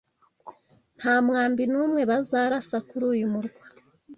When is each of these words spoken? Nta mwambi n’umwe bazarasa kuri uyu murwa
Nta 0.99 1.15
mwambi 1.25 1.63
n’umwe 1.71 2.01
bazarasa 2.09 2.77
kuri 2.87 3.03
uyu 3.13 3.25
murwa 3.33 3.63